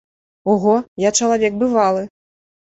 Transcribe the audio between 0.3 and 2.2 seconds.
Ого, я чалавек бывалы.